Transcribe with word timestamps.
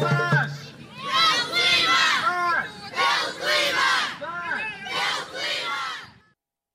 Paz, 0.00 0.52
Pelo 0.98 1.44
clima, 1.54 2.02
paz, 2.26 2.70
pelo 2.90 3.30
clima, 3.38 3.88
paz. 4.20 4.62
pelo 4.88 5.26
clima. 5.30 5.76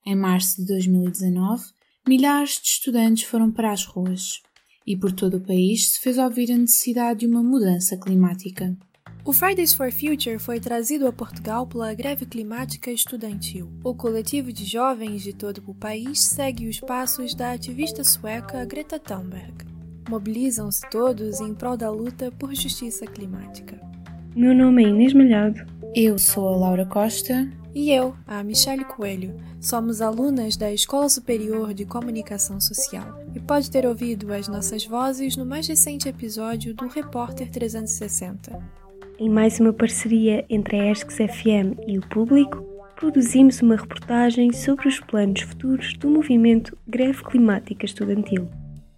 Em 0.06 0.16
março 0.16 0.56
de 0.56 0.66
2019, 0.66 1.64
milhares 2.08 2.60
de 2.60 2.68
estudantes 2.68 3.24
foram 3.24 3.50
para 3.52 3.72
as 3.72 3.84
ruas 3.84 4.40
e 4.86 4.96
por 4.96 5.12
todo 5.12 5.36
o 5.38 5.46
país 5.46 5.92
se 5.94 6.00
fez 6.00 6.18
ouvir 6.18 6.50
a 6.52 6.56
necessidade 6.58 7.20
de 7.20 7.26
uma 7.26 7.42
mudança 7.42 7.96
climática. 7.98 8.74
O 9.26 9.32
Fridays 9.32 9.72
for 9.72 9.90
Future 9.90 10.38
foi 10.38 10.60
trazido 10.60 11.06
a 11.06 11.12
Portugal 11.12 11.66
pela 11.66 11.94
greve 11.94 12.26
climática 12.26 12.90
estudantil. 12.90 13.72
O 13.82 13.94
coletivo 13.94 14.52
de 14.52 14.66
jovens 14.66 15.22
de 15.22 15.32
todo 15.32 15.62
o 15.66 15.74
país 15.74 16.22
segue 16.22 16.68
os 16.68 16.78
passos 16.78 17.34
da 17.34 17.52
ativista 17.52 18.04
sueca 18.04 18.62
Greta 18.66 18.98
Thunberg. 18.98 19.64
Mobilizam-se 20.10 20.82
todos 20.90 21.40
em 21.40 21.54
prol 21.54 21.74
da 21.74 21.90
luta 21.90 22.30
por 22.32 22.54
justiça 22.54 23.06
climática. 23.06 23.80
Meu 24.36 24.54
nome 24.54 24.84
é 24.84 24.88
Inês 24.88 25.14
Malhado. 25.14 25.64
Eu 25.94 26.18
sou 26.18 26.48
a 26.48 26.56
Laura 26.56 26.84
Costa 26.84 27.50
E 27.74 27.90
eu, 27.90 28.14
a 28.26 28.44
Michelle 28.44 28.84
Coelho, 28.84 29.40
somos 29.58 30.02
alunas 30.02 30.54
da 30.54 30.70
Escola 30.70 31.08
Superior 31.08 31.72
de 31.72 31.86
Comunicação 31.86 32.60
Social 32.60 33.18
e 33.34 33.40
pode 33.40 33.70
ter 33.70 33.86
ouvido 33.86 34.34
as 34.34 34.48
nossas 34.48 34.84
vozes 34.84 35.34
no 35.34 35.46
mais 35.46 35.66
recente 35.66 36.10
episódio 36.10 36.74
do 36.74 36.88
Repórter 36.88 37.50
360. 37.50 38.83
Em 39.16 39.30
mais 39.30 39.60
uma 39.60 39.72
parceria 39.72 40.44
entre 40.50 40.76
a 40.76 40.90
ESCS 40.90 41.14
FM 41.14 41.78
e 41.86 41.98
o 41.98 42.08
público, 42.08 42.64
produzimos 42.96 43.62
uma 43.62 43.76
reportagem 43.76 44.52
sobre 44.52 44.88
os 44.88 44.98
planos 44.98 45.42
futuros 45.42 45.96
do 45.98 46.10
movimento 46.10 46.76
Greve 46.86 47.22
Climática 47.22 47.84
Estudantil. 47.84 48.48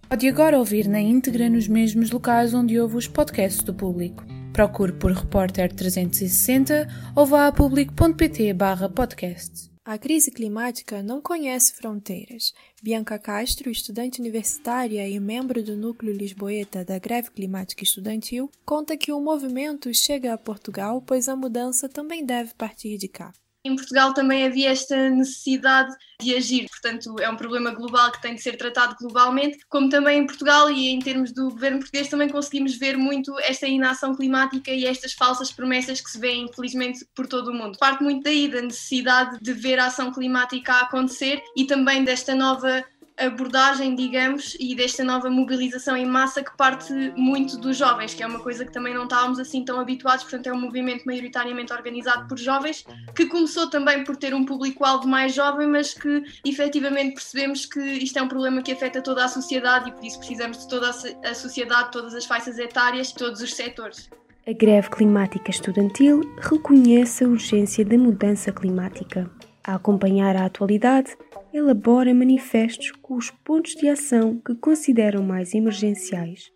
Pode 0.09 0.27
agora 0.27 0.57
ouvir 0.57 0.87
na 0.87 0.99
íntegra 0.99 1.49
nos 1.49 1.67
mesmos 1.67 2.09
locais 2.09 2.53
onde 2.53 2.79
ouve 2.79 2.97
os 2.97 3.07
podcasts 3.07 3.63
do 3.63 3.75
público. 3.75 4.25
Procure 4.53 4.93
por 4.93 5.11
Repórter 5.11 5.71
360 5.71 6.87
ou 7.15 7.25
vá 7.25 7.45
a 7.45 7.51
público.pt 7.51 8.53
barra 8.53 8.89
podcast. 8.89 9.76
A 9.87 9.97
crise 9.97 10.29
climática 10.31 11.01
não 11.01 11.21
conhece 11.21 11.71
fronteiras. 11.71 12.53
Bianca 12.83 13.17
Castro, 13.17 13.71
estudante 13.71 14.19
universitária 14.19 15.07
e 15.07 15.17
membro 15.17 15.63
do 15.63 15.77
núcleo 15.77 16.11
lisboeta 16.11 16.83
da 16.83 16.99
Greve 16.99 17.31
Climática 17.31 17.85
Estudantil, 17.85 18.51
conta 18.65 18.97
que 18.97 19.13
o 19.13 19.21
movimento 19.21 19.93
chega 19.93 20.33
a 20.33 20.37
Portugal, 20.37 21.01
pois 21.01 21.29
a 21.29 21.37
mudança 21.37 21.87
também 21.87 22.25
deve 22.25 22.53
partir 22.55 22.97
de 22.97 23.07
cá. 23.07 23.31
Em 23.67 23.75
Portugal 23.75 24.13
também 24.13 24.45
havia 24.45 24.71
esta 24.71 25.09
necessidade 25.09 25.93
de 26.21 26.33
agir, 26.33 26.67
portanto, 26.69 27.15
é 27.19 27.29
um 27.29 27.35
problema 27.35 27.71
global 27.71 28.11
que 28.11 28.21
tem 28.21 28.33
de 28.33 28.41
ser 28.41 28.57
tratado 28.57 28.95
globalmente, 28.99 29.59
como 29.69 29.89
também 29.89 30.19
em 30.19 30.25
Portugal 30.25 30.71
e 30.71 30.87
em 30.87 30.99
termos 30.99 31.31
do 31.33 31.49
governo 31.51 31.79
português 31.79 32.07
também 32.07 32.29
conseguimos 32.29 32.75
ver 32.75 32.97
muito 32.97 33.37
esta 33.41 33.67
inação 33.67 34.15
climática 34.15 34.71
e 34.71 34.85
estas 34.85 35.13
falsas 35.13 35.51
promessas 35.51 36.01
que 36.01 36.09
se 36.09 36.17
vêem, 36.17 36.45
infelizmente, 36.45 37.05
por 37.13 37.27
todo 37.27 37.49
o 37.49 37.53
mundo. 37.53 37.77
Parte 37.77 38.01
muito 38.01 38.23
daí 38.23 38.47
da 38.47 38.61
necessidade 38.61 39.37
de 39.41 39.53
ver 39.53 39.79
a 39.79 39.87
ação 39.87 40.11
climática 40.11 40.73
a 40.73 40.81
acontecer 40.81 41.43
e 41.55 41.65
também 41.65 42.03
desta 42.03 42.33
nova 42.33 42.83
abordagem, 43.17 43.95
digamos, 43.95 44.55
e 44.59 44.75
desta 44.75 45.03
nova 45.03 45.29
mobilização 45.29 45.97
em 45.97 46.05
massa 46.05 46.43
que 46.43 46.55
parte 46.55 46.93
muito 47.15 47.57
dos 47.57 47.75
jovens, 47.75 48.13
que 48.13 48.21
é 48.21 48.27
uma 48.27 48.39
coisa 48.39 48.63
que 48.63 48.71
também 48.71 48.93
não 48.93 49.03
estávamos 49.03 49.39
assim 49.39 49.65
tão 49.65 49.79
habituados, 49.79 50.23
portanto 50.23 50.47
é 50.47 50.53
um 50.53 50.61
movimento 50.61 51.03
maioritariamente 51.05 51.73
organizado 51.73 52.27
por 52.27 52.37
jovens, 52.37 52.85
que 53.15 53.25
começou 53.25 53.69
também 53.69 54.03
por 54.03 54.15
ter 54.15 54.33
um 54.33 54.45
público-alvo 54.45 55.07
mais 55.07 55.33
jovem, 55.33 55.67
mas 55.67 55.93
que 55.93 56.23
efetivamente 56.45 57.15
percebemos 57.15 57.65
que 57.65 57.79
isto 57.79 58.17
é 58.17 58.21
um 58.21 58.27
problema 58.27 58.61
que 58.61 58.71
afeta 58.71 59.01
toda 59.01 59.25
a 59.25 59.27
sociedade 59.27 59.89
e 59.89 59.93
por 59.93 60.05
isso 60.05 60.19
precisamos 60.19 60.59
de 60.59 60.67
toda 60.67 60.89
a 60.89 60.93
so- 60.93 61.19
a 61.23 61.33
sociedade, 61.33 61.91
todas 61.91 62.13
as 62.13 62.25
faixas 62.25 62.59
etárias, 62.59 63.11
todos 63.11 63.41
os 63.41 63.53
setores. 63.53 64.09
A 64.47 64.53
greve 64.53 64.89
climática 64.89 65.51
estudantil 65.51 66.21
reconhece 66.39 67.23
a 67.23 67.27
urgência 67.27 67.83
da 67.83 67.97
mudança 67.97 68.51
climática. 68.51 69.29
A 69.61 69.75
acompanhar 69.75 70.37
a 70.37 70.45
atualidade, 70.45 71.17
elabora 71.57 72.13
manifestos 72.13 72.91
com 73.01 73.15
os 73.15 73.29
pontos 73.29 73.75
de 73.75 73.89
ação 73.89 74.39
que 74.45 74.55
consideram 74.55 75.23
mais 75.23 75.53
emergenciais. 75.53 76.51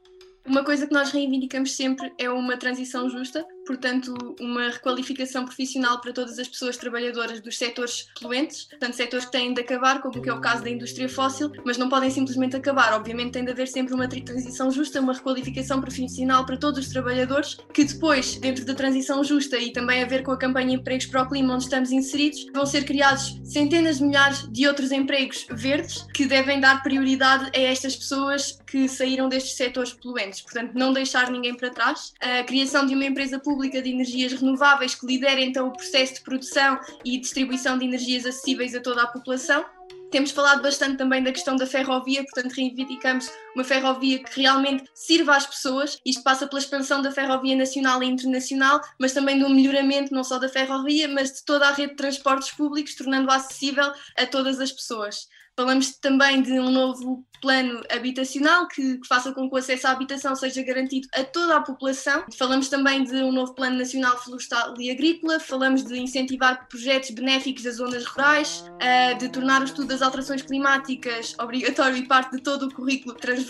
Uma 0.45 0.63
coisa 0.63 0.87
que 0.87 0.93
nós 0.93 1.11
reivindicamos 1.11 1.75
sempre 1.75 2.11
é 2.17 2.29
uma 2.29 2.57
transição 2.57 3.09
justa, 3.09 3.45
portanto, 3.71 4.35
uma 4.39 4.69
requalificação 4.69 5.45
profissional 5.45 6.01
para 6.01 6.11
todas 6.11 6.37
as 6.37 6.47
pessoas 6.47 6.75
trabalhadoras 6.75 7.39
dos 7.39 7.57
setores 7.57 8.07
poluentes, 8.19 8.65
portanto, 8.65 8.93
setores 8.93 9.25
que 9.25 9.31
têm 9.31 9.53
de 9.53 9.61
acabar, 9.61 10.01
como 10.01 10.21
que 10.21 10.29
é 10.29 10.33
o 10.33 10.41
caso 10.41 10.63
da 10.63 10.69
indústria 10.69 11.07
fóssil, 11.07 11.51
mas 11.65 11.77
não 11.77 11.87
podem 11.87 12.09
simplesmente 12.09 12.55
acabar. 12.55 12.93
Obviamente, 12.93 13.31
tem 13.31 13.45
de 13.45 13.51
haver 13.51 13.67
sempre 13.67 13.93
uma 13.93 14.07
transição 14.07 14.69
justa, 14.69 14.99
uma 14.99 15.13
requalificação 15.13 15.79
profissional 15.79 16.45
para 16.45 16.57
todos 16.57 16.85
os 16.85 16.91
trabalhadores, 16.91 17.57
que 17.73 17.85
depois, 17.85 18.35
dentro 18.35 18.65
da 18.65 18.73
transição 18.73 19.23
justa 19.23 19.57
e 19.57 19.71
também 19.71 20.03
a 20.03 20.05
ver 20.05 20.23
com 20.23 20.31
a 20.31 20.37
campanha 20.37 20.75
Empregos 20.75 21.05
para 21.05 21.23
o 21.23 21.29
Clima, 21.29 21.53
onde 21.53 21.63
estamos 21.63 21.91
inseridos, 21.91 22.45
vão 22.53 22.65
ser 22.65 22.83
criados 22.83 23.39
centenas 23.43 23.99
de 23.99 24.03
milhares 24.03 24.51
de 24.51 24.67
outros 24.67 24.91
empregos 24.91 25.45
verdes 25.49 26.05
que 26.13 26.25
devem 26.25 26.59
dar 26.59 26.83
prioridade 26.83 27.51
a 27.55 27.59
estas 27.59 27.95
pessoas 27.95 28.59
que 28.67 28.87
saíram 28.87 29.29
destes 29.29 29.55
setores 29.55 29.93
poluentes. 29.93 30.41
Portanto, 30.41 30.73
não 30.73 30.91
deixar 30.91 31.29
ninguém 31.31 31.55
para 31.55 31.69
trás. 31.69 32.13
A 32.19 32.43
criação 32.43 32.85
de 32.85 32.93
uma 32.95 33.05
empresa 33.05 33.39
pública 33.39 33.60
de 33.69 33.89
energias 33.89 34.33
renováveis 34.33 34.95
que 34.95 35.05
lidere 35.05 35.43
então 35.43 35.67
o 35.67 35.71
processo 35.71 36.15
de 36.15 36.21
produção 36.21 36.79
e 37.05 37.17
distribuição 37.19 37.77
de 37.77 37.85
energias 37.85 38.25
acessíveis 38.25 38.73
a 38.75 38.81
toda 38.81 39.03
a 39.03 39.07
população. 39.07 39.65
Temos 40.09 40.31
falado 40.31 40.61
bastante 40.61 40.97
também 40.97 41.23
da 41.23 41.31
questão 41.31 41.55
da 41.55 41.65
ferrovia, 41.65 42.23
portanto, 42.23 42.53
reivindicamos 42.53 43.31
uma 43.55 43.63
ferrovia 43.63 44.23
que 44.23 44.41
realmente 44.41 44.85
sirva 44.93 45.35
às 45.35 45.45
pessoas. 45.45 45.97
Isto 46.05 46.23
passa 46.23 46.47
pela 46.47 46.59
expansão 46.59 47.01
da 47.01 47.11
ferrovia 47.11 47.55
nacional 47.55 48.01
e 48.03 48.07
internacional, 48.07 48.81
mas 48.99 49.13
também 49.13 49.39
do 49.39 49.49
melhoramento 49.49 50.13
não 50.13 50.23
só 50.23 50.37
da 50.37 50.49
ferrovia, 50.49 51.07
mas 51.07 51.31
de 51.31 51.45
toda 51.45 51.67
a 51.67 51.73
rede 51.73 51.91
de 51.91 51.97
transportes 51.97 52.51
públicos, 52.51 52.95
tornando-a 52.95 53.35
acessível 53.35 53.91
a 54.17 54.25
todas 54.25 54.59
as 54.59 54.71
pessoas. 54.71 55.27
Falamos 55.55 55.97
também 55.97 56.41
de 56.41 56.53
um 56.53 56.71
novo 56.71 57.25
plano 57.41 57.81
habitacional 57.89 58.67
que, 58.67 58.99
que 58.99 59.07
faça 59.07 59.33
com 59.33 59.49
que 59.49 59.55
o 59.55 59.57
acesso 59.57 59.87
à 59.87 59.91
habitação 59.91 60.35
seja 60.35 60.61
garantido 60.63 61.07
a 61.13 61.23
toda 61.23 61.57
a 61.57 61.61
população. 61.61 62.23
Falamos 62.37 62.69
também 62.69 63.03
de 63.03 63.15
um 63.17 63.31
novo 63.31 63.53
plano 63.53 63.77
nacional 63.77 64.17
florestal 64.17 64.73
e 64.79 64.89
agrícola. 64.89 65.39
Falamos 65.39 65.83
de 65.83 65.99
incentivar 65.99 66.67
projetos 66.69 67.09
benéficos 67.11 67.63
das 67.63 67.75
zonas 67.75 68.05
rurais, 68.05 68.63
eh, 68.79 69.15
de 69.15 69.29
tornar 69.29 69.61
o 69.61 69.65
estudo 69.65 69.87
das 69.87 70.01
alterações 70.01 70.43
climáticas 70.43 71.35
obrigatório 71.39 71.97
e 71.97 72.07
parte 72.07 72.37
de 72.37 72.43
todo 72.43 72.67
o 72.67 72.73
currículo 72.73 73.15
transversal 73.15 73.40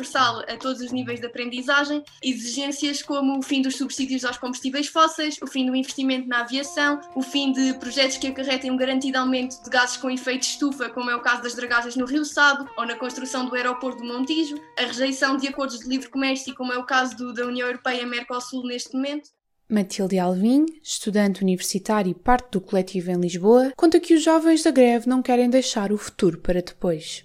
a 0.47 0.57
todos 0.57 0.81
os 0.81 0.91
níveis 0.91 1.19
de 1.19 1.25
aprendizagem. 1.25 2.03
Exigências 2.23 3.01
como 3.01 3.39
o 3.39 3.41
fim 3.41 3.61
dos 3.61 3.75
subsídios 3.75 4.25
aos 4.25 4.37
combustíveis 4.37 4.87
fósseis, 4.87 5.37
o 5.41 5.47
fim 5.47 5.65
do 5.65 5.75
investimento 5.75 6.27
na 6.27 6.41
aviação, 6.41 6.99
o 7.15 7.21
fim 7.21 7.51
de 7.51 7.73
projetos 7.75 8.17
que 8.17 8.27
acarretem 8.27 8.71
um 8.71 8.77
garantido 8.77 9.17
aumento 9.17 9.61
de 9.63 9.69
gases 9.69 9.97
com 9.97 10.09
efeito 10.09 10.43
estufa, 10.43 10.89
como 10.89 11.09
é 11.09 11.15
o 11.15 11.21
caso 11.21 11.43
das 11.43 11.55
dragagens 11.55 11.95
no 11.95 12.05
Rio 12.05 12.25
Sado 12.25 12.69
ou 12.77 12.85
na 12.85 12.95
construção 12.95 13.45
do 13.45 13.55
aeroporto 13.55 14.01
do 14.01 14.05
Montijo, 14.05 14.55
a 14.77 14.83
rejeição 14.83 15.37
de 15.37 15.47
acordos 15.47 15.79
de 15.79 15.87
livre 15.87 16.09
comércio, 16.09 16.55
como 16.55 16.73
é 16.73 16.77
o 16.77 16.85
caso 16.85 17.15
do, 17.15 17.33
da 17.33 17.45
União 17.45 17.67
Europeia-Mercosul 17.67 18.65
neste 18.65 18.93
momento. 18.93 19.29
Matilde 19.71 20.19
Alvim, 20.19 20.65
estudante 20.83 21.41
universitária 21.41 22.11
e 22.11 22.13
parte 22.13 22.51
do 22.51 22.59
coletivo 22.59 23.09
em 23.09 23.21
Lisboa, 23.21 23.71
conta 23.77 24.01
que 24.01 24.13
os 24.13 24.21
jovens 24.21 24.63
da 24.63 24.71
greve 24.71 25.07
não 25.07 25.21
querem 25.21 25.49
deixar 25.49 25.93
o 25.93 25.97
futuro 25.97 26.39
para 26.39 26.61
depois. 26.61 27.23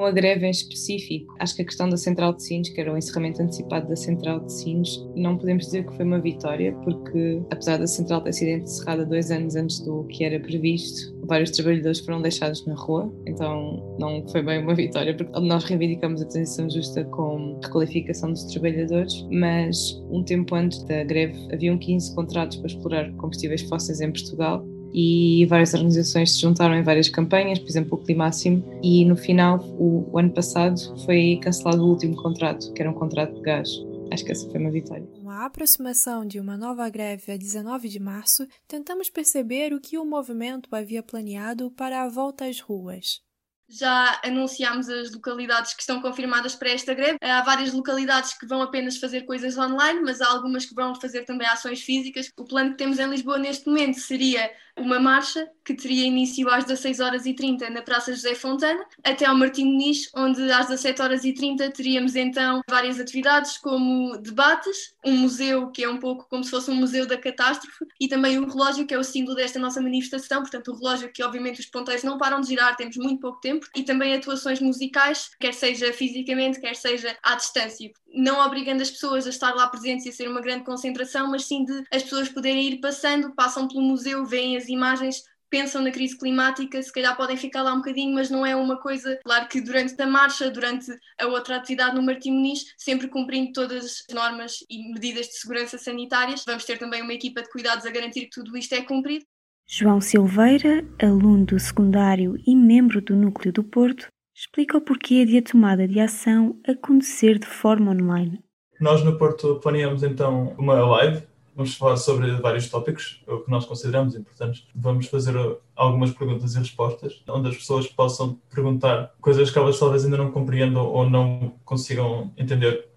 Com 0.00 0.06
a 0.06 0.10
greve 0.10 0.46
em 0.46 0.50
específico, 0.50 1.34
acho 1.38 1.54
que 1.54 1.60
a 1.60 1.64
questão 1.66 1.86
da 1.86 1.96
Central 1.98 2.32
de 2.32 2.42
Sines, 2.42 2.70
que 2.70 2.80
era 2.80 2.90
o 2.90 2.96
encerramento 2.96 3.42
antecipado 3.42 3.86
da 3.86 3.94
Central 3.94 4.40
de 4.40 4.50
Sines, 4.50 5.06
não 5.14 5.36
podemos 5.36 5.66
dizer 5.66 5.84
que 5.84 5.94
foi 5.94 6.06
uma 6.06 6.18
vitória, 6.18 6.72
porque 6.84 7.42
apesar 7.50 7.76
da 7.76 7.86
Central 7.86 8.22
ter 8.22 8.32
sido 8.32 8.62
encerrada 8.62 9.04
dois 9.04 9.30
anos 9.30 9.56
antes 9.56 9.78
do 9.80 10.04
que 10.04 10.24
era 10.24 10.40
previsto, 10.40 11.14
vários 11.26 11.50
trabalhadores 11.50 12.00
foram 12.00 12.22
deixados 12.22 12.64
na 12.64 12.74
rua, 12.76 13.12
então 13.26 13.94
não 13.98 14.26
foi 14.28 14.42
bem 14.42 14.62
uma 14.62 14.74
vitória, 14.74 15.14
porque 15.14 15.38
nós 15.38 15.64
reivindicamos 15.64 16.22
a 16.22 16.24
transição 16.24 16.70
justa 16.70 17.04
com 17.04 17.60
requalificação 17.62 18.30
dos 18.32 18.44
trabalhadores, 18.44 19.26
mas 19.30 20.02
um 20.10 20.24
tempo 20.24 20.54
antes 20.54 20.82
da 20.84 21.04
greve 21.04 21.36
haviam 21.52 21.76
15 21.76 22.14
contratos 22.14 22.56
para 22.56 22.68
explorar 22.68 23.12
combustíveis 23.16 23.60
fósseis 23.68 24.00
em 24.00 24.10
Portugal 24.10 24.66
e 24.92 25.46
várias 25.46 25.74
organizações 25.74 26.32
se 26.32 26.40
juntaram 26.40 26.74
em 26.74 26.82
várias 26.82 27.08
campanhas, 27.08 27.58
por 27.58 27.68
exemplo 27.68 27.98
o 27.98 28.04
Climáximo, 28.04 28.62
e 28.82 29.04
no 29.04 29.16
final, 29.16 29.58
o, 29.78 30.08
o 30.12 30.18
ano 30.18 30.30
passado, 30.30 30.78
foi 31.04 31.38
cancelado 31.42 31.84
o 31.84 31.88
último 31.88 32.16
contrato, 32.16 32.72
que 32.72 32.82
era 32.82 32.90
um 32.90 32.94
contrato 32.94 33.34
de 33.34 33.42
gás. 33.42 33.68
Acho 34.12 34.24
que 34.24 34.32
essa 34.32 34.50
foi 34.50 34.60
uma 34.60 34.70
vitória. 34.70 35.06
Com 35.22 35.30
a 35.30 35.46
aproximação 35.46 36.26
de 36.26 36.40
uma 36.40 36.56
nova 36.56 36.88
greve 36.88 37.32
a 37.32 37.36
19 37.36 37.88
de 37.88 38.00
março, 38.00 38.46
tentamos 38.66 39.08
perceber 39.08 39.72
o 39.72 39.80
que 39.80 39.96
o 39.96 40.04
movimento 40.04 40.68
havia 40.74 41.02
planeado 41.02 41.70
para 41.70 42.02
a 42.02 42.08
volta 42.08 42.46
às 42.46 42.60
ruas. 42.60 43.20
Já 43.70 44.20
anunciámos 44.24 44.88
as 44.88 45.12
localidades 45.12 45.74
que 45.74 45.80
estão 45.80 46.00
confirmadas 46.02 46.54
para 46.56 46.70
esta 46.70 46.92
greve. 46.92 47.18
Há 47.20 47.42
várias 47.42 47.72
localidades 47.72 48.36
que 48.36 48.46
vão 48.46 48.60
apenas 48.62 48.96
fazer 48.96 49.22
coisas 49.22 49.56
online, 49.56 50.00
mas 50.02 50.20
há 50.20 50.28
algumas 50.28 50.66
que 50.66 50.74
vão 50.74 50.94
fazer 50.94 51.24
também 51.24 51.46
ações 51.46 51.80
físicas. 51.82 52.30
O 52.36 52.44
plano 52.44 52.72
que 52.72 52.78
temos 52.78 52.98
em 52.98 53.08
Lisboa 53.08 53.38
neste 53.38 53.68
momento 53.68 54.00
seria 54.00 54.50
uma 54.76 54.98
marcha 54.98 55.48
que 55.64 55.74
teria 55.74 56.06
início 56.06 56.48
às 56.48 56.64
16 56.64 57.00
horas 57.00 57.26
e 57.26 57.34
30 57.34 57.70
na 57.70 57.82
Praça 57.82 58.12
José 58.12 58.34
Fontana, 58.34 58.84
até 59.04 59.26
ao 59.26 59.36
Martim 59.36 59.64
Muniz, 59.64 60.10
onde 60.14 60.50
às 60.50 60.68
17 60.68 61.02
horas 61.02 61.24
e 61.24 61.32
30 61.32 61.70
teríamos 61.70 62.16
então 62.16 62.62
várias 62.68 62.98
atividades 62.98 63.58
como 63.58 64.16
debates, 64.18 64.94
um 65.04 65.16
museu 65.18 65.70
que 65.70 65.84
é 65.84 65.88
um 65.88 65.98
pouco 65.98 66.26
como 66.28 66.42
se 66.42 66.50
fosse 66.50 66.70
um 66.70 66.74
museu 66.74 67.06
da 67.06 67.16
catástrofe 67.16 67.84
e 68.00 68.08
também 68.08 68.38
o 68.38 68.48
relógio 68.48 68.86
que 68.86 68.94
é 68.94 68.98
o 68.98 69.04
símbolo 69.04 69.36
desta 69.36 69.58
nossa 69.58 69.80
manifestação, 69.80 70.40
portanto 70.40 70.72
o 70.72 70.76
relógio 70.76 71.12
que 71.12 71.22
obviamente 71.22 71.60
os 71.60 71.66
ponteiros 71.66 72.02
não 72.02 72.18
param 72.18 72.40
de 72.40 72.48
girar, 72.48 72.76
temos 72.76 72.96
muito 72.96 73.20
pouco 73.20 73.40
tempo 73.40 73.59
e 73.76 73.82
também 73.82 74.14
atuações 74.14 74.60
musicais, 74.60 75.30
quer 75.38 75.54
seja 75.54 75.92
fisicamente, 75.92 76.60
quer 76.60 76.74
seja 76.74 77.16
à 77.22 77.34
distância. 77.34 77.90
Não 78.12 78.40
obrigando 78.44 78.82
as 78.82 78.90
pessoas 78.90 79.26
a 79.26 79.30
estar 79.30 79.54
lá 79.54 79.68
presentes 79.68 80.06
e 80.06 80.08
a 80.08 80.12
ser 80.12 80.28
uma 80.28 80.40
grande 80.40 80.64
concentração, 80.64 81.30
mas 81.30 81.44
sim 81.44 81.64
de 81.64 81.84
as 81.92 82.02
pessoas 82.02 82.28
poderem 82.28 82.68
ir 82.68 82.80
passando, 82.80 83.34
passam 83.34 83.68
pelo 83.68 83.82
museu, 83.82 84.24
veem 84.24 84.56
as 84.56 84.68
imagens, 84.68 85.22
pensam 85.50 85.82
na 85.82 85.90
crise 85.90 86.16
climática, 86.16 86.80
se 86.80 86.92
calhar 86.92 87.16
podem 87.16 87.36
ficar 87.36 87.62
lá 87.62 87.74
um 87.74 87.78
bocadinho, 87.78 88.14
mas 88.14 88.30
não 88.30 88.46
é 88.46 88.54
uma 88.54 88.78
coisa. 88.80 89.18
Claro 89.24 89.48
que 89.48 89.60
durante 89.60 90.00
a 90.00 90.06
marcha, 90.06 90.50
durante 90.50 90.86
a 91.20 91.26
outra 91.26 91.56
atividade 91.56 91.96
no 91.96 92.02
Martim 92.02 92.30
Muniz, 92.30 92.72
sempre 92.78 93.08
cumprindo 93.08 93.52
todas 93.52 93.84
as 93.84 94.14
normas 94.14 94.64
e 94.70 94.92
medidas 94.92 95.26
de 95.26 95.34
segurança 95.34 95.76
sanitárias, 95.76 96.44
vamos 96.46 96.64
ter 96.64 96.78
também 96.78 97.02
uma 97.02 97.12
equipa 97.12 97.42
de 97.42 97.50
cuidados 97.50 97.84
a 97.84 97.90
garantir 97.90 98.22
que 98.22 98.30
tudo 98.30 98.56
isto 98.56 98.74
é 98.74 98.82
cumprido. 98.82 99.26
João 99.72 100.00
Silveira, 100.00 100.84
aluno 101.00 101.46
do 101.46 101.56
secundário 101.60 102.34
e 102.44 102.56
membro 102.56 103.00
do 103.00 103.14
Núcleo 103.14 103.52
do 103.52 103.62
Porto, 103.62 104.08
explica 104.34 104.76
o 104.76 104.80
porquê 104.80 105.24
de 105.24 105.38
a 105.38 105.42
tomada 105.42 105.86
de 105.86 106.00
ação 106.00 106.56
acontecer 106.66 107.38
de 107.38 107.46
forma 107.46 107.92
online. 107.92 108.40
Nós 108.80 109.04
no 109.04 109.16
Porto 109.16 109.60
planeamos 109.62 110.02
então 110.02 110.56
uma 110.58 110.74
live, 110.74 111.22
vamos 111.54 111.76
falar 111.76 111.96
sobre 111.98 112.32
vários 112.32 112.68
tópicos, 112.68 113.22
o 113.28 113.38
que 113.38 113.50
nós 113.52 113.64
consideramos 113.64 114.16
importantes. 114.16 114.66
Vamos 114.74 115.06
fazer 115.06 115.36
algumas 115.76 116.10
perguntas 116.10 116.56
e 116.56 116.58
respostas, 116.58 117.22
onde 117.28 117.50
as 117.50 117.56
pessoas 117.56 117.86
possam 117.86 118.40
perguntar 118.52 119.14
coisas 119.20 119.52
que 119.52 119.58
elas 119.58 119.78
talvez 119.78 120.04
ainda 120.04 120.16
não 120.16 120.32
compreendam 120.32 120.84
ou 120.84 121.08
não 121.08 121.54
consigam 121.64 122.32
entender. 122.36 122.88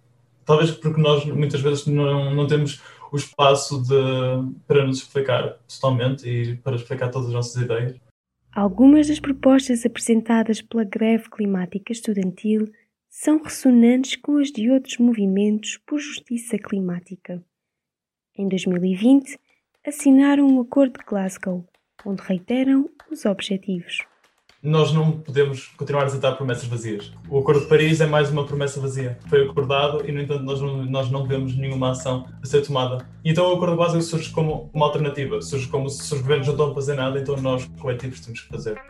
Talvez 0.43 0.71
porque 0.71 0.99
nós 0.99 1.23
muitas 1.23 1.61
vezes 1.61 1.85
não, 1.85 2.33
não 2.33 2.47
temos 2.47 2.81
o 3.13 3.15
espaço 3.15 3.79
de, 3.83 3.93
para 4.65 4.87
nos 4.87 4.97
explicar 4.97 5.59
totalmente 5.67 6.27
e 6.27 6.57
para 6.57 6.75
explicar 6.75 7.09
todas 7.11 7.27
as 7.27 7.33
nossas 7.33 7.61
ideias. 7.61 7.95
Algumas 8.51 9.07
das 9.07 9.19
propostas 9.19 9.85
apresentadas 9.85 10.63
pela 10.63 10.83
greve 10.83 11.29
climática 11.29 11.91
estudantil 11.91 12.71
são 13.07 13.43
ressonantes 13.43 14.15
com 14.15 14.37
as 14.37 14.51
de 14.51 14.71
outros 14.71 14.97
movimentos 14.97 15.77
por 15.85 15.99
justiça 15.99 16.57
climática. 16.57 17.43
Em 18.35 18.47
2020, 18.47 19.37
assinaram 19.85 20.47
o 20.47 20.57
um 20.57 20.61
Acordo 20.61 20.97
de 20.97 21.05
Glasgow, 21.05 21.63
onde 22.03 22.23
reiteram 22.23 22.89
os 23.11 23.25
objetivos 23.25 23.99
nós 24.63 24.93
não 24.93 25.11
podemos 25.11 25.67
continuar 25.75 26.03
a 26.03 26.05
aceitar 26.05 26.31
promessas 26.37 26.65
vazias. 26.65 27.11
O 27.27 27.37
Acordo 27.39 27.61
de 27.61 27.67
Paris 27.67 27.99
é 27.99 28.05
mais 28.05 28.31
uma 28.31 28.45
promessa 28.45 28.79
vazia. 28.79 29.19
Foi 29.27 29.43
acordado 29.43 30.07
e, 30.07 30.11
no 30.13 30.21
entanto, 30.21 30.43
nós 30.43 30.61
não, 30.61 30.85
nós 30.85 31.11
não 31.11 31.25
vemos 31.25 31.57
nenhuma 31.57 31.91
ação 31.91 32.25
a 32.41 32.45
ser 32.45 32.61
tomada. 32.61 33.05
Então 33.25 33.49
o 33.49 33.55
Acordo 33.55 33.71
de 33.71 33.77
Glasgow 33.77 34.01
surge 34.01 34.29
como 34.29 34.69
uma 34.73 34.85
alternativa, 34.85 35.41
surge 35.41 35.67
como 35.67 35.89
se 35.89 36.13
os 36.13 36.21
governos 36.21 36.47
não 36.47 36.53
estão 36.53 36.71
a 36.71 36.73
fazer 36.73 36.95
nada, 36.95 37.19
então 37.19 37.35
nós, 37.37 37.69
coletivos, 37.79 38.21
temos 38.21 38.41
que 38.41 38.47
fazer. 38.47 38.81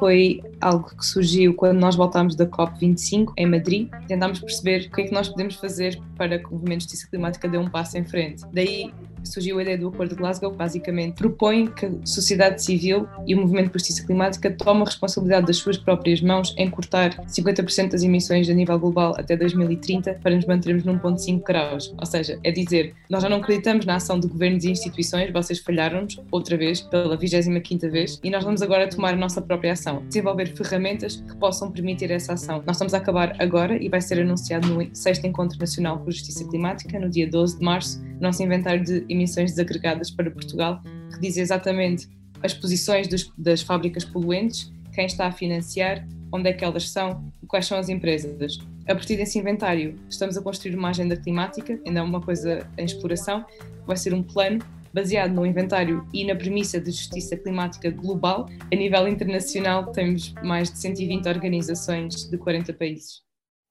Foi 0.00 0.40
algo 0.60 0.90
que 0.96 1.06
surgiu 1.06 1.54
quando 1.54 1.78
nós 1.78 1.94
voltámos 1.94 2.34
da 2.34 2.46
COP25 2.46 3.32
em 3.36 3.46
Madrid. 3.46 3.88
Tentámos 4.08 4.40
perceber 4.40 4.86
o 4.86 4.90
que 4.90 5.02
é 5.02 5.04
que 5.04 5.12
nós 5.12 5.28
podemos 5.28 5.54
fazer 5.56 6.00
para 6.16 6.38
que 6.40 6.46
o 6.46 6.52
movimento 6.52 6.78
de 6.78 6.84
justiça 6.84 7.08
climática 7.08 7.48
dê 7.48 7.56
um 7.56 7.68
passo 7.68 7.96
em 7.98 8.04
frente. 8.04 8.42
Daí 8.52 8.92
surgiu 9.24 9.58
a 9.58 9.62
ideia 9.62 9.78
do 9.78 9.88
Acordo 9.88 10.10
de 10.10 10.16
Glasgow, 10.16 10.52
basicamente 10.52 11.14
propõe 11.14 11.66
que 11.66 11.86
a 11.86 11.90
sociedade 12.04 12.62
civil 12.62 13.06
e 13.26 13.34
o 13.34 13.40
movimento 13.40 13.70
por 13.70 13.78
justiça 13.78 14.06
climática 14.06 14.50
tomem 14.50 14.82
a 14.82 14.86
responsabilidade 14.86 15.46
das 15.46 15.56
suas 15.56 15.76
próprias 15.76 16.20
mãos 16.20 16.54
em 16.56 16.68
cortar 16.70 17.16
50% 17.26 17.90
das 17.90 18.02
emissões 18.02 18.48
a 18.48 18.54
nível 18.54 18.78
global 18.78 19.14
até 19.18 19.36
2030 19.36 20.14
para 20.22 20.34
nos 20.34 20.46
mantermos 20.46 20.84
num 20.84 20.98
ponto 20.98 21.20
5 21.20 21.44
graus. 21.44 21.94
Ou 21.98 22.06
seja, 22.06 22.38
é 22.42 22.50
dizer, 22.50 22.94
nós 23.08 23.22
já 23.22 23.28
não 23.28 23.38
acreditamos 23.38 23.86
na 23.86 23.96
ação 23.96 24.18
de 24.18 24.28
governos 24.28 24.64
e 24.64 24.70
instituições, 24.70 25.32
vocês 25.32 25.58
falharam-nos 25.58 26.20
outra 26.30 26.56
vez, 26.56 26.80
pela 26.80 27.16
25ª 27.16 27.90
vez, 27.90 28.20
e 28.22 28.30
nós 28.30 28.44
vamos 28.44 28.62
agora 28.62 28.88
tomar 28.88 29.14
a 29.14 29.16
nossa 29.16 29.40
própria 29.40 29.72
ação, 29.72 30.02
desenvolver 30.06 30.46
ferramentas 30.54 31.16
que 31.16 31.36
possam 31.36 31.70
permitir 31.70 32.10
essa 32.10 32.34
ação. 32.34 32.62
Nós 32.66 32.76
estamos 32.76 32.94
a 32.94 32.98
acabar 32.98 33.36
agora 33.38 33.82
e 33.82 33.88
vai 33.88 34.00
ser 34.00 34.20
anunciado 34.20 34.68
no 34.68 34.88
6 34.92 35.24
Encontro 35.24 35.58
Nacional 35.58 35.98
por 35.98 36.12
Justiça 36.12 36.46
Climática, 36.48 36.98
no 36.98 37.08
dia 37.08 37.28
12 37.28 37.58
de 37.58 37.64
março, 37.64 38.02
nosso 38.20 38.42
inventário 38.42 38.84
de 38.84 39.04
emissões 39.10 39.50
desagregadas 39.50 40.10
para 40.10 40.30
Portugal, 40.30 40.82
que 41.12 41.20
diz 41.20 41.36
exatamente 41.36 42.08
as 42.42 42.54
posições 42.54 43.08
dos, 43.08 43.32
das 43.36 43.62
fábricas 43.62 44.04
poluentes, 44.04 44.72
quem 44.92 45.06
está 45.06 45.26
a 45.26 45.32
financiar, 45.32 46.06
onde 46.32 46.48
é 46.48 46.52
que 46.52 46.64
elas 46.64 46.88
são 46.88 47.32
e 47.42 47.46
quais 47.46 47.66
são 47.66 47.78
as 47.78 47.88
empresas. 47.88 48.58
A 48.88 48.94
partir 48.94 49.16
desse 49.16 49.38
inventário, 49.38 49.96
estamos 50.08 50.36
a 50.36 50.42
construir 50.42 50.74
uma 50.74 50.90
agenda 50.90 51.16
climática, 51.16 51.78
ainda 51.86 52.00
é 52.00 52.02
uma 52.02 52.20
coisa 52.20 52.66
em 52.78 52.84
exploração, 52.84 53.44
vai 53.86 53.96
ser 53.96 54.14
um 54.14 54.22
plano 54.22 54.60
baseado 54.92 55.32
no 55.32 55.46
inventário 55.46 56.06
e 56.12 56.24
na 56.24 56.34
premissa 56.34 56.80
de 56.80 56.90
justiça 56.90 57.36
climática 57.36 57.90
global. 57.90 58.48
A 58.72 58.76
nível 58.76 59.06
internacional, 59.06 59.92
temos 59.92 60.34
mais 60.42 60.70
de 60.70 60.78
120 60.78 61.26
organizações 61.26 62.28
de 62.28 62.36
40 62.36 62.72
países. 62.72 63.22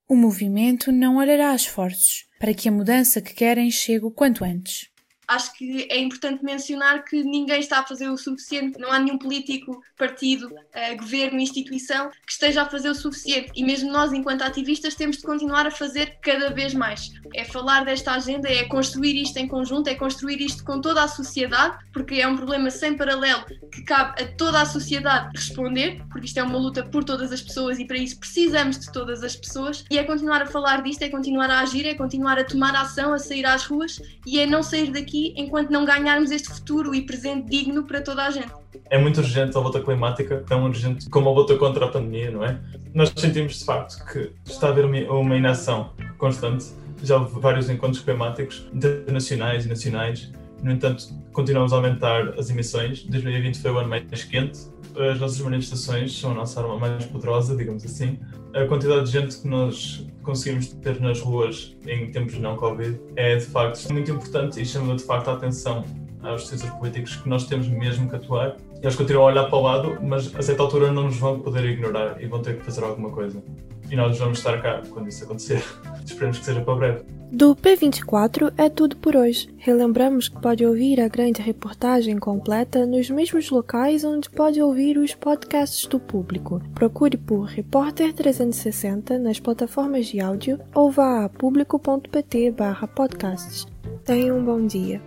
O 0.07 0.15
movimento 0.15 0.91
não 0.91 1.17
olhará 1.17 1.53
esforços 1.53 2.25
para 2.39 2.53
que 2.53 2.67
a 2.67 2.71
mudança 2.71 3.21
que 3.21 3.33
querem 3.33 3.69
chegue 3.69 4.05
o 4.05 4.11
quanto 4.11 4.43
antes 4.43 4.88
acho 5.29 5.53
que 5.53 5.87
é 5.91 5.99
importante 5.99 6.43
mencionar 6.43 7.05
que 7.05 7.23
ninguém 7.23 7.59
está 7.59 7.79
a 7.79 7.85
fazer 7.85 8.09
o 8.09 8.17
suficiente, 8.17 8.79
não 8.79 8.91
há 8.91 8.97
nenhum 8.97 9.17
político, 9.17 9.79
partido, 9.95 10.47
uh, 10.47 10.97
governo, 10.97 11.39
instituição 11.39 12.09
que 12.25 12.31
esteja 12.31 12.63
a 12.63 12.65
fazer 12.65 12.89
o 12.89 12.95
suficiente. 12.95 13.51
E 13.55 13.63
mesmo 13.63 13.91
nós, 13.91 14.11
enquanto 14.11 14.41
ativistas, 14.41 14.95
temos 14.95 15.17
de 15.17 15.23
continuar 15.23 15.67
a 15.67 15.71
fazer 15.71 16.17
cada 16.21 16.49
vez 16.49 16.73
mais. 16.73 17.11
É 17.35 17.45
falar 17.45 17.85
desta 17.85 18.13
agenda, 18.13 18.49
é 18.49 18.63
construir 18.65 19.21
isto 19.21 19.37
em 19.37 19.47
conjunto, 19.47 19.87
é 19.87 19.93
construir 19.93 20.41
isto 20.41 20.63
com 20.63 20.81
toda 20.81 21.03
a 21.03 21.07
sociedade, 21.07 21.77
porque 21.93 22.15
é 22.15 22.27
um 22.27 22.35
problema 22.35 22.71
sem 22.71 22.97
paralelo 22.97 23.45
que 23.71 23.83
cabe 23.83 24.23
a 24.23 24.27
toda 24.35 24.61
a 24.61 24.65
sociedade 24.65 25.29
responder, 25.35 26.01
porque 26.09 26.25
isto 26.25 26.39
é 26.39 26.43
uma 26.43 26.57
luta 26.57 26.83
por 26.83 27.03
todas 27.03 27.31
as 27.31 27.41
pessoas 27.41 27.77
e 27.77 27.85
para 27.85 27.97
isso 27.97 28.19
precisamos 28.19 28.79
de 28.79 28.91
todas 28.91 29.23
as 29.23 29.35
pessoas. 29.35 29.85
E 29.91 29.99
é 29.99 30.03
continuar 30.03 30.41
a 30.41 30.47
falar 30.47 30.81
disto, 30.81 31.03
é 31.03 31.09
continuar 31.09 31.51
a 31.51 31.59
agir, 31.59 31.85
é 31.85 31.93
continuar 31.93 32.39
a 32.39 32.43
tomar 32.43 32.75
ação, 32.75 33.13
a 33.13 33.19
sair 33.19 33.45
às 33.45 33.65
ruas 33.65 34.01
e 34.25 34.39
é 34.39 34.47
não 34.47 34.63
sair 34.63 34.91
daqui 34.91 35.18
aqui 35.19 35.33
enquanto 35.35 35.69
não 35.69 35.85
ganharmos 35.85 36.31
este 36.31 36.49
futuro 36.49 36.95
e 36.95 37.01
presente 37.01 37.49
digno 37.49 37.83
para 37.83 38.01
toda 38.01 38.25
a 38.25 38.31
gente. 38.31 38.49
É 38.89 38.97
muito 38.97 39.19
urgente 39.19 39.55
a 39.57 39.59
luta 39.59 39.81
climática, 39.81 40.43
tão 40.47 40.63
urgente 40.63 41.09
como 41.09 41.29
a 41.29 41.33
luta 41.33 41.55
contra 41.57 41.85
a 41.85 41.87
pandemia, 41.89 42.31
não 42.31 42.43
é? 42.43 42.57
Nós 42.93 43.13
sentimos 43.15 43.59
de 43.59 43.65
facto 43.65 44.03
que 44.05 44.31
está 44.45 44.67
a 44.67 44.69
haver 44.71 44.85
uma 44.85 45.37
inação 45.37 45.91
constante. 46.17 46.65
Já 47.03 47.17
houve 47.17 47.39
vários 47.39 47.69
encontros 47.69 48.01
climáticos 48.01 48.67
internacionais 48.73 49.65
e 49.65 49.69
nacionais. 49.69 50.31
No 50.61 50.71
entanto, 50.71 51.05
continuamos 51.31 51.71
a 51.71 51.77
aumentar 51.77 52.29
as 52.37 52.49
emissões. 52.49 53.03
2020 53.03 53.61
foi 53.61 53.71
o 53.71 53.77
ano 53.77 53.89
mais 53.89 54.23
quente. 54.23 54.59
As 54.97 55.19
nossas 55.19 55.39
manifestações 55.39 56.17
são 56.17 56.31
a 56.31 56.33
nossa 56.33 56.61
arma 56.61 56.77
mais 56.77 57.05
poderosa, 57.05 57.55
digamos 57.55 57.85
assim. 57.85 58.17
A 58.53 58.65
quantidade 58.65 59.05
de 59.05 59.11
gente 59.11 59.37
que 59.37 59.47
nós 59.47 60.05
conseguimos 60.23 60.67
ter 60.67 60.99
nas 60.99 61.19
ruas 61.21 61.75
em 61.87 62.11
tempos 62.11 62.37
não 62.39 62.55
Covid 62.55 62.99
é 63.15 63.35
de 63.37 63.45
facto 63.45 63.91
muito 63.91 64.11
importante 64.11 64.61
e 64.61 64.65
chama 64.65 64.95
de 64.95 65.03
facto 65.03 65.29
a 65.29 65.33
atenção 65.33 65.83
aos 66.21 66.43
decisores 66.43 66.73
políticos 66.75 67.15
que 67.15 67.29
nós 67.29 67.45
temos 67.45 67.67
mesmo 67.67 68.09
que 68.09 68.15
atuar. 68.15 68.57
Eles 68.81 68.95
continuam 68.95 69.27
a 69.27 69.31
olhar 69.31 69.45
para 69.45 69.57
o 69.57 69.61
lado, 69.61 69.97
mas 70.01 70.33
a 70.35 70.41
certa 70.41 70.63
altura 70.63 70.91
não 70.91 71.03
nos 71.03 71.17
vão 71.17 71.39
poder 71.39 71.65
ignorar 71.65 72.21
e 72.21 72.27
vão 72.27 72.41
ter 72.41 72.57
que 72.57 72.65
fazer 72.65 72.83
alguma 72.83 73.09
coisa. 73.09 73.41
E 73.89 73.95
nós 73.95 74.17
vamos 74.17 74.37
estar 74.37 74.61
cá 74.61 74.81
quando 74.89 75.07
isso 75.07 75.23
acontecer. 75.23 75.63
Esperemos 76.05 76.39
que 76.39 76.45
seja 76.45 76.61
para 76.61 76.75
breve. 76.75 77.18
Do 77.31 77.55
P24 77.55 78.51
é 78.57 78.69
tudo 78.69 78.97
por 78.97 79.15
hoje. 79.15 79.53
Relembramos 79.57 80.27
que 80.27 80.41
pode 80.41 80.65
ouvir 80.65 80.99
a 80.99 81.07
grande 81.07 81.43
reportagem 81.43 82.17
completa 82.17 82.87
nos 82.87 83.07
mesmos 83.11 83.51
locais 83.51 84.03
onde 84.03 84.27
pode 84.31 84.59
ouvir 84.59 84.97
os 84.97 85.13
podcasts 85.13 85.85
do 85.85 85.99
público. 85.99 86.59
Procure 86.73 87.17
por 87.17 87.43
Repórter 87.43 88.13
360 88.13 89.19
nas 89.19 89.39
plataformas 89.39 90.07
de 90.07 90.19
áudio 90.19 90.59
ou 90.73 90.89
vá 90.89 91.25
a 91.25 91.29
público.pt/podcasts. 91.29 93.67
Tenha 94.03 94.33
um 94.33 94.43
bom 94.43 94.65
dia. 94.65 94.99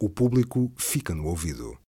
O 0.00 0.08
público 0.08 0.70
fica 0.76 1.12
no 1.12 1.26
ouvido. 1.26 1.81